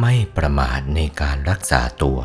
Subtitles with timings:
[0.00, 2.18] ไม่ประมาทในการรักษาตัว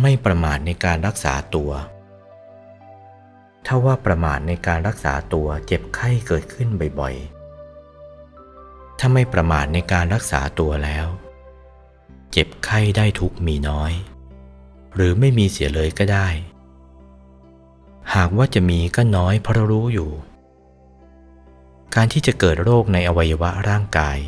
[0.00, 1.70] ไม่ประมาทในการรักษาตัว
[3.66, 6.68] ถ้าว่าประมาทในการรักษาตัวเจ็บไข้เกิดขึ้น
[7.00, 11.06] บ่อยๆ ถ้าไม่ประมาทในการรักษาตัวแล้ว
[12.32, 13.92] เจ็บไข้ได้ทุกมีน้อย
[14.94, 16.28] หรือไม่มีเสียเลยก็ได้
[18.16, 20.10] หากว่าจะมีก็น้อยเพราะรู้อยู่
[21.94, 24.18] การที่จะเกิดโรคในอวัยวะร่างกาย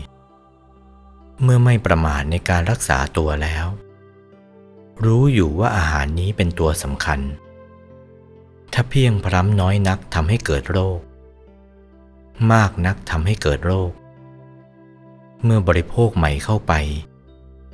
[1.42, 3.66] เมื่อไม่ประมาทในการรักษาตัวแล้ว
[5.05, 7.20] รู้อยู่ว่าอาหารนี้เป็นตัวสำคัญ
[8.73, 10.98] ถ้าเพียงพร้ำน้อยนักทำให้เกิดโรค
[12.52, 13.91] มากนักทำให้เกิดโรค
[15.45, 16.73] เมื่อบริโภคใหม่เข้าไป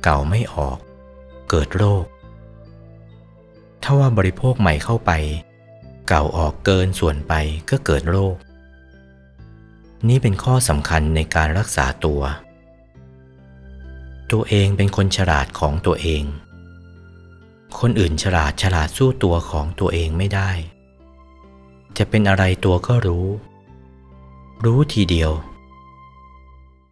[0.03, 0.77] เก่าไม่ออก
[1.49, 2.05] เกิดโรค
[3.83, 5.11] ถ้าว่าบริโภคใหม่เข้าไป
[6.07, 7.33] เก่าออกเกินส่วนไป
[7.69, 8.35] ก็เกิดโรค
[10.07, 12.21] นี่เป็นข้อสำคัญในการรักษาตัว
[14.31, 16.23] ตัวเองเป็นคนฉลาดของตัวเอง
[17.79, 20.51] คนอื่นฉลาดฉลาดสู้ตัวของตัวเองไม่ได้
[21.97, 23.27] จะเป็นอะไรตัวก็รู้
[24.65, 25.31] รู้ทีเดียว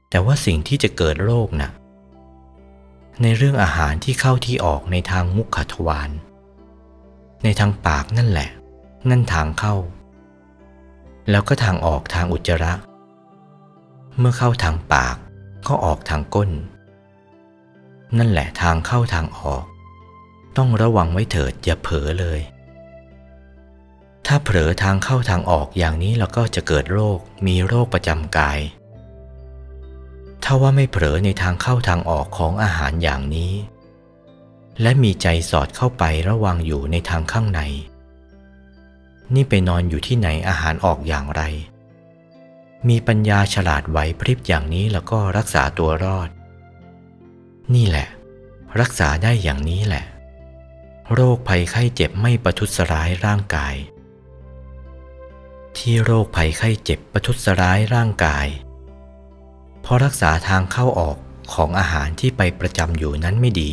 [0.09, 1.71] แต่ว่าสิ่งที่จะเกิดโรคนะ่ะ
[3.21, 6.09] ในเรื่องอาหารที่เข้าที่ออกในทางมุขทวาร
[7.43, 8.49] ในทางปากนั่นแหละ
[9.09, 9.75] นั่นทางเข้า
[11.29, 12.73] แล้วก็ทางออกทางอุจจาระ
[14.17, 15.15] เมื่อเข้าทางปาก
[15.67, 16.49] ก็ออกทางก้น
[18.17, 19.63] นั่นแหละทางเข้าทางออก
[20.57, 22.39] ต้องระวังไว้เถิดอย่าเผลอเลย
[24.25, 28.59] ถ้าเผลอทางเข้าทางออกอย่างนี้เราก็จะเกิดโรคมีโรคประจำกาย
[30.43, 33.53] ถ้าว่าไม่เผลอในทางเข้าทางออกของอาหารอย่างนี้
[34.81, 37.61] และมีใจสอดเข้าไประวังอยู่ในทางข้างใน
[39.33, 41.41] นี่ไปนอนอยู่ที่ไหนอาหารออกอย่างไร
[42.87, 46.29] มีปัญญาฉลาดไหวพริบอย่างนี้แล้วก็รักษาตัวรอด
[47.75, 48.07] นี่แหละ
[48.79, 50.05] รักษาได้อย่างนี้แหละ
[51.13, 53.75] โรคภัยไข้เจ็บไม่ประทุษร้ายร่างกาย
[55.77, 58.47] ที่โรคภัยไข้เจ็บประทุษร้ายร่างกาย
[59.81, 61.17] เพราะรักษาทางเข้าออก
[61.53, 63.71] ของอาหารที่ไปประจำอยู่นั้นไม่ดี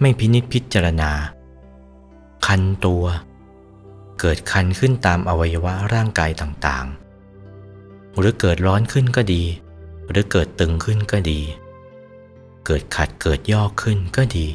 [0.00, 1.12] ไม่พินิจพิจารณา
[2.46, 3.04] คันตัว
[4.20, 9.42] เกิดคันขึ้นตามอวัยวะร่างกายต่างๆ หรือเกิดร้อนขึ้นก็ดี
[10.10, 11.40] หรือเกิดตึงขึ้นก็ดี
[12.66, 14.46] เกิดขัดเกิดย่อขึ้นก็ดี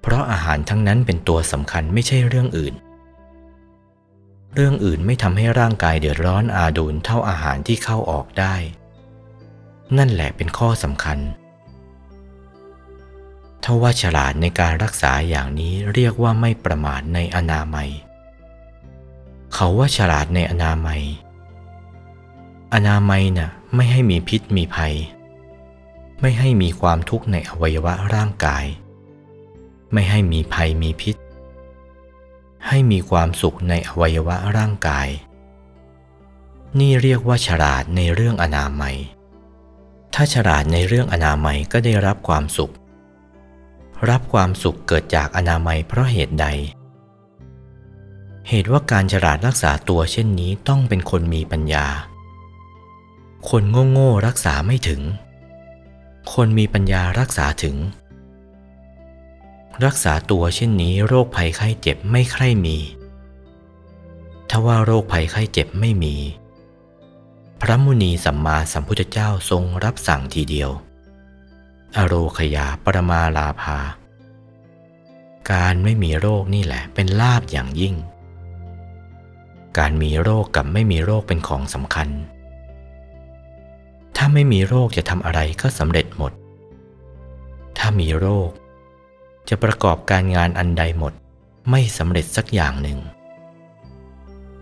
[0.00, 2.74] เพราะอาหารทั้งนั้นเป็นตัวสำคัญไม่ใช่เรื่องอื่น
[4.54, 8.54] เรื่องอื่นไม่ทำให้ร่างกายเดือดร้อนอาดูลเท่าอาหารที่เข้าออกได้
[9.98, 11.18] นั่นแหละเป็นข้อสำคัญ
[13.62, 17.90] ถ้าว่าฉลาดในการรักษาอย่างนี้เรียกว่าไม่ประมาทในอนามัย
[19.54, 21.02] เขาว่าฉลาดในอนามัย
[22.74, 24.94] อนามัยนะ่ะไม่ให้มีพิษมีภัย
[26.20, 28.64] ไม่ให้มีความทุกข์ในอวัยวะร่างกาย
[29.92, 31.16] ไม่ให้มีภัยมีพิษ
[32.68, 35.08] ให้มีความสุขในอวัยวะร่างกาย
[36.78, 38.96] นี่เรียกว่าฉลาดในเรื่องอนามัย
[40.14, 42.72] ถ้าฉลาดในเรื่องอนามัยก็ได้รับความสุข
[44.10, 46.46] รับความสุขเกิดจากอนามัยเพราะเหตุใด
[48.48, 51.86] เหตุว่าการฉลาดรักษาตัวเช่นนี้ต้องเป็นคนมีปัญญา
[53.48, 55.00] คนโง่ๆรักษาไม่ถึง
[56.34, 57.76] คนมีปัญญารักษาถึง
[59.84, 62.76] รักษาตัวเช่นนี้โรคภัยไข้เจ็บไม่ใคร่มี
[64.50, 66.16] ถ้าว่าโรคภัยไข้เจ็บไม่มี
[67.60, 70.70] พระมุนีสัมมาสัมพุทธเจ้าทรงรับสั่งทีเดียว
[71.96, 73.78] อโรคยาปรมาลาภา
[75.50, 77.94] การไม่มีโรคนี่แหละเป็นลาบอย่างยิ่ง
[79.78, 82.08] การมีโรคกับไม่มีโรคเป็นของสำคัญ
[84.16, 86.32] ถ้าไม่มีโรคจะทำอะไรก็สำเร็จหมด
[87.78, 88.50] ถ้ามีโรค
[89.48, 91.12] จะประกอบการงานอันใดหมด
[91.70, 92.98] ไม่สำเร็จสักอย่างหนึ่ง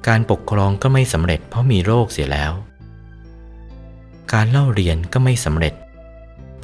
[0.06, 2.52] การปกครองก็ไม่สำเร็จเพราะมีโรคเสียแล้ว
[4.32, 5.75] การเล่าเรียนก็ไม่สำเร็จ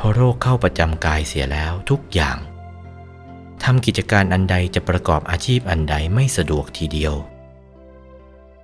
[0.06, 2.38] ราะโรคเข้าประจำกายเสียแล้วทุกอย่าง
[3.62, 7.14] ทำกิจการอันใดจะประกอบอาชีพอันใดไม่สะดวกทีเดียว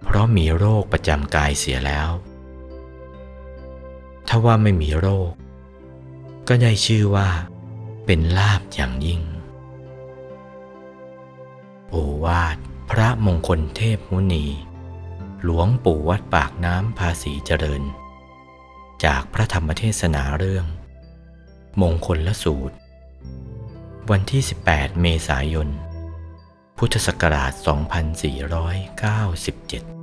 [0.04, 2.10] เพราะมีโรคประจำกายเสียแล้ว
[4.28, 5.32] ถ้าว่าไม่มีโรค
[6.48, 7.28] ก็ได้ชื่อว่า
[8.06, 9.22] เป็นลาบอย่างยิ่ง
[11.88, 12.56] โอวาท
[12.90, 14.46] พระมงคลเทพมุนี
[15.42, 17.82] หลวงปู่วัดปากน้ำภาษีเจริญ
[19.04, 20.66] จากพระธรรมเทศนาเรื่อง
[21.80, 22.76] มงคลละสูตร
[24.10, 25.68] วันที่ 18 เมษายน
[26.78, 30.01] พุทธศักราช 2497